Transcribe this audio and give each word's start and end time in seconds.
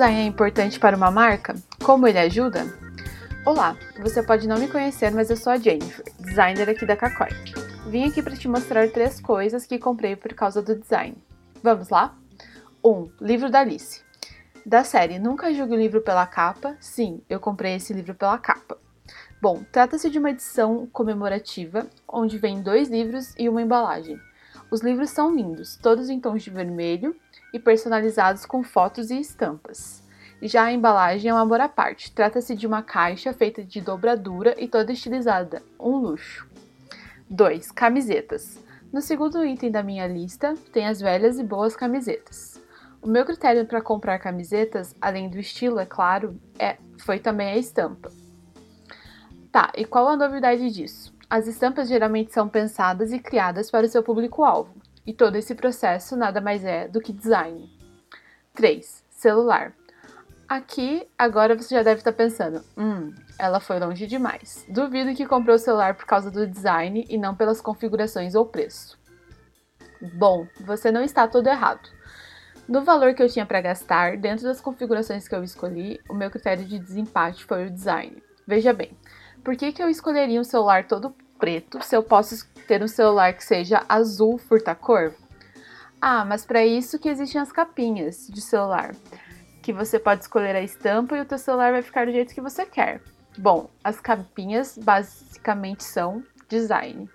design 0.00 0.18
é 0.18 0.24
importante 0.24 0.80
para 0.80 0.96
uma 0.96 1.10
marca? 1.10 1.54
Como 1.84 2.08
ele 2.08 2.18
ajuda? 2.18 2.64
Olá, 3.44 3.76
você 4.00 4.22
pode 4.22 4.48
não 4.48 4.58
me 4.58 4.66
conhecer, 4.66 5.10
mas 5.10 5.28
eu 5.28 5.36
sou 5.36 5.52
a 5.52 5.58
Jennifer, 5.58 6.02
designer 6.18 6.70
aqui 6.70 6.86
da 6.86 6.96
Kakoi. 6.96 7.28
Vim 7.86 8.08
aqui 8.08 8.22
para 8.22 8.34
te 8.34 8.48
mostrar 8.48 8.90
três 8.90 9.20
coisas 9.20 9.66
que 9.66 9.78
comprei 9.78 10.16
por 10.16 10.32
causa 10.32 10.62
do 10.62 10.74
design. 10.74 11.18
Vamos 11.62 11.90
lá? 11.90 12.16
1. 12.82 12.90
Um, 12.90 13.10
livro 13.20 13.50
da 13.50 13.60
Alice. 13.60 14.00
Da 14.64 14.84
série 14.84 15.18
Nunca 15.18 15.52
Julgue 15.52 15.74
o 15.74 15.78
Livro 15.78 16.00
pela 16.00 16.26
Capa, 16.26 16.78
sim, 16.80 17.20
eu 17.28 17.38
comprei 17.38 17.74
esse 17.74 17.92
livro 17.92 18.14
pela 18.14 18.38
capa. 18.38 18.78
Bom, 19.38 19.62
trata-se 19.70 20.08
de 20.08 20.18
uma 20.18 20.30
edição 20.30 20.88
comemorativa, 20.90 21.86
onde 22.08 22.38
vem 22.38 22.62
dois 22.62 22.88
livros 22.88 23.34
e 23.38 23.50
uma 23.50 23.60
embalagem. 23.60 24.18
Os 24.70 24.80
livros 24.80 25.10
são 25.10 25.34
lindos, 25.34 25.76
todos 25.76 26.08
em 26.08 26.18
tons 26.18 26.42
de 26.42 26.48
vermelho 26.48 27.14
e 27.52 27.58
personalizados 27.58 28.46
com 28.46 28.62
fotos 28.62 29.10
e 29.10 29.20
estampas. 29.20 30.02
Já 30.42 30.64
a 30.64 30.72
embalagem 30.72 31.30
é 31.30 31.34
um 31.34 31.36
amor 31.36 31.60
à 31.60 31.68
parte. 31.68 32.12
Trata-se 32.12 32.54
de 32.54 32.66
uma 32.66 32.82
caixa 32.82 33.32
feita 33.32 33.62
de 33.62 33.80
dobradura 33.80 34.54
e 34.58 34.66
toda 34.66 34.92
estilizada, 34.92 35.62
um 35.78 35.96
luxo. 35.96 36.48
2. 37.28 37.70
Camisetas. 37.72 38.58
No 38.92 39.00
segundo 39.00 39.44
item 39.44 39.70
da 39.70 39.82
minha 39.82 40.06
lista 40.06 40.54
tem 40.72 40.86
as 40.86 41.00
velhas 41.00 41.38
e 41.38 41.44
boas 41.44 41.76
camisetas. 41.76 42.60
O 43.02 43.06
meu 43.06 43.24
critério 43.24 43.64
para 43.66 43.80
comprar 43.80 44.18
camisetas, 44.18 44.94
além 45.00 45.28
do 45.28 45.38
estilo, 45.38 45.78
é 45.78 45.86
claro, 45.86 46.40
é, 46.58 46.76
foi 46.98 47.18
também 47.18 47.50
a 47.50 47.56
estampa. 47.56 48.10
Tá, 49.52 49.70
e 49.76 49.84
qual 49.84 50.08
a 50.08 50.16
novidade 50.16 50.70
disso? 50.70 51.14
As 51.28 51.46
estampas 51.46 51.88
geralmente 51.88 52.32
são 52.32 52.48
pensadas 52.48 53.12
e 53.12 53.18
criadas 53.18 53.70
para 53.70 53.86
o 53.86 53.88
seu 53.88 54.02
público-alvo, 54.02 54.74
e 55.06 55.12
todo 55.12 55.36
esse 55.36 55.54
processo 55.54 56.16
nada 56.16 56.40
mais 56.40 56.64
é 56.64 56.88
do 56.88 57.00
que 57.00 57.12
design. 57.12 57.70
3. 58.54 59.04
Celular. 59.10 59.72
Aqui, 60.48 61.06
agora 61.16 61.56
você 61.56 61.74
já 61.74 61.82
deve 61.82 62.00
estar 62.00 62.12
pensando: 62.12 62.64
hum, 62.76 63.14
ela 63.38 63.60
foi 63.60 63.78
longe 63.78 64.06
demais. 64.06 64.66
Duvido 64.68 65.14
que 65.14 65.26
comprou 65.26 65.56
o 65.56 65.58
celular 65.58 65.94
por 65.94 66.06
causa 66.06 66.30
do 66.30 66.46
design 66.46 67.06
e 67.08 67.16
não 67.16 67.34
pelas 67.34 67.60
configurações 67.60 68.34
ou 68.34 68.44
preço. 68.44 68.98
Bom, 70.14 70.46
você 70.60 70.90
não 70.90 71.02
está 71.02 71.28
todo 71.28 71.46
errado. 71.46 71.88
No 72.66 72.82
valor 72.82 73.14
que 73.14 73.22
eu 73.22 73.28
tinha 73.28 73.44
para 73.44 73.60
gastar, 73.60 74.16
dentro 74.16 74.44
das 74.44 74.60
configurações 74.60 75.26
que 75.26 75.34
eu 75.34 75.42
escolhi, 75.42 76.00
o 76.08 76.14
meu 76.14 76.30
critério 76.30 76.64
de 76.64 76.78
desempate 76.78 77.44
foi 77.44 77.66
o 77.66 77.70
design. 77.70 78.22
Veja 78.46 78.72
bem, 78.72 78.96
por 79.44 79.56
que, 79.56 79.72
que 79.72 79.82
eu 79.82 79.88
escolheria 79.88 80.40
um 80.40 80.44
celular 80.44 80.86
todo 80.86 81.14
preto 81.38 81.82
se 81.82 81.96
eu 81.96 82.02
posso 82.02 82.34
ter 82.70 82.84
um 82.84 82.86
celular 82.86 83.32
que 83.32 83.42
seja 83.42 83.84
azul 83.88 84.38
furta-cor? 84.38 85.12
Ah, 86.00 86.24
mas 86.24 86.46
para 86.46 86.64
isso 86.64 87.00
que 87.00 87.08
existem 87.08 87.40
as 87.40 87.50
capinhas 87.50 88.28
de 88.28 88.40
celular, 88.40 88.94
que 89.60 89.72
você 89.72 89.98
pode 89.98 90.22
escolher 90.22 90.54
a 90.54 90.62
estampa 90.62 91.16
e 91.16 91.20
o 91.20 91.24
teu 91.24 91.36
celular 91.36 91.72
vai 91.72 91.82
ficar 91.82 92.06
do 92.06 92.12
jeito 92.12 92.32
que 92.32 92.40
você 92.40 92.64
quer. 92.64 93.02
Bom, 93.36 93.68
as 93.82 93.98
capinhas 93.98 94.78
basicamente 94.78 95.82
são 95.82 96.22
design. 96.48 97.10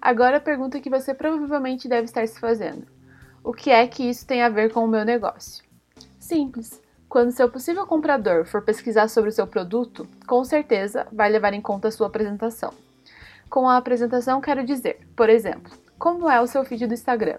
Agora 0.00 0.36
a 0.36 0.40
pergunta 0.40 0.80
que 0.80 0.88
você 0.88 1.12
provavelmente 1.12 1.88
deve 1.88 2.04
estar 2.04 2.28
se 2.28 2.38
fazendo: 2.38 2.86
o 3.42 3.52
que 3.52 3.72
é 3.72 3.88
que 3.88 4.08
isso 4.08 4.24
tem 4.24 4.40
a 4.40 4.48
ver 4.48 4.72
com 4.72 4.84
o 4.84 4.88
meu 4.88 5.04
negócio? 5.04 5.64
Simples. 6.16 6.80
Quando 7.08 7.32
seu 7.32 7.50
possível 7.50 7.84
comprador 7.88 8.44
for 8.44 8.62
pesquisar 8.62 9.08
sobre 9.08 9.30
o 9.30 9.32
seu 9.32 9.48
produto, 9.48 10.06
com 10.28 10.44
certeza 10.44 11.08
vai 11.10 11.28
levar 11.28 11.54
em 11.54 11.60
conta 11.60 11.88
a 11.88 11.90
sua 11.90 12.06
apresentação. 12.06 12.85
Com 13.48 13.68
a 13.68 13.76
apresentação, 13.76 14.40
quero 14.40 14.64
dizer, 14.64 15.06
por 15.14 15.30
exemplo, 15.30 15.72
como 15.98 16.28
é 16.28 16.40
o 16.40 16.46
seu 16.46 16.64
feed 16.64 16.86
do 16.86 16.94
Instagram? 16.94 17.38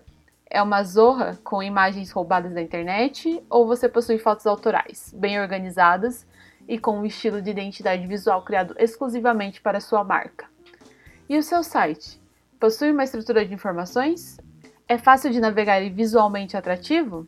É 0.50 0.62
uma 0.62 0.82
zorra 0.82 1.38
com 1.44 1.62
imagens 1.62 2.12
roubadas 2.12 2.54
da 2.54 2.62
internet 2.62 3.44
ou 3.50 3.68
você 3.68 3.90
possui 3.90 4.18
fotos 4.18 4.48
autorais, 4.48 5.14
bem 5.16 5.40
organizadas 5.40 6.26
e 6.68 6.80
com 6.80 7.00
um 7.00 7.06
estilo 7.06 7.42
de 7.42 7.52
identidade 7.52 8.08
visual 8.08 8.42
criado 8.44 8.74
exclusivamente 8.80 9.62
para 9.62 9.82
sua 9.82 10.04
marca? 10.04 10.48
E 11.28 11.38
o 11.38 11.44
seu 11.44 11.62
site? 11.62 12.22
Possui 12.58 12.92
uma 12.92 13.04
estrutura 13.04 13.46
de 13.46 13.54
informações? 13.54 14.40
É 14.88 14.98
fácil 14.98 15.30
de 15.30 15.42
navegar 15.42 15.82
e 15.82 15.90
visualmente 15.90 16.56
atrativo? 16.56 17.28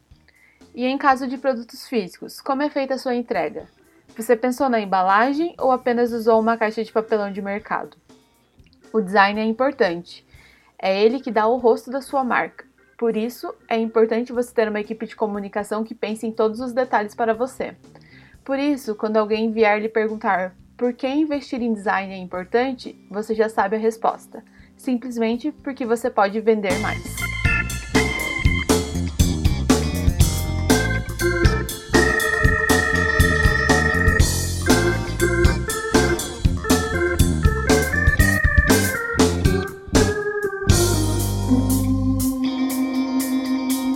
E 0.73 0.85
em 0.85 0.97
caso 0.97 1.27
de 1.27 1.37
produtos 1.37 1.85
físicos, 1.85 2.39
como 2.39 2.63
é 2.63 2.69
feita 2.69 2.93
a 2.93 2.97
sua 2.97 3.13
entrega? 3.13 3.67
Você 4.15 4.35
pensou 4.35 4.69
na 4.69 4.79
embalagem 4.79 5.53
ou 5.59 5.71
apenas 5.71 6.13
usou 6.13 6.39
uma 6.39 6.57
caixa 6.57 6.83
de 6.83 6.91
papelão 6.91 7.31
de 7.31 7.41
mercado? 7.41 7.97
O 8.91 9.01
design 9.01 9.39
é 9.39 9.43
importante. 9.43 10.25
É 10.77 11.01
ele 11.01 11.19
que 11.19 11.31
dá 11.31 11.47
o 11.47 11.57
rosto 11.57 11.91
da 11.91 12.01
sua 12.01 12.23
marca. 12.23 12.65
Por 12.97 13.15
isso, 13.15 13.53
é 13.67 13.77
importante 13.77 14.33
você 14.33 14.53
ter 14.53 14.67
uma 14.67 14.79
equipe 14.79 15.05
de 15.05 15.15
comunicação 15.15 15.83
que 15.83 15.95
pense 15.95 16.25
em 16.25 16.31
todos 16.31 16.59
os 16.59 16.73
detalhes 16.73 17.15
para 17.15 17.33
você. 17.33 17.75
Por 18.43 18.57
isso, 18.57 18.95
quando 18.95 19.17
alguém 19.17 19.51
vier 19.51 19.79
lhe 19.79 19.89
perguntar 19.89 20.55
por 20.75 20.93
que 20.93 21.07
investir 21.07 21.61
em 21.61 21.73
design 21.73 22.13
é 22.13 22.17
importante, 22.17 22.95
você 23.09 23.35
já 23.35 23.47
sabe 23.47 23.75
a 23.75 23.79
resposta. 23.79 24.43
Simplesmente 24.75 25.51
porque 25.51 25.85
você 25.85 26.09
pode 26.09 26.39
vender 26.39 26.77
mais. 26.79 27.28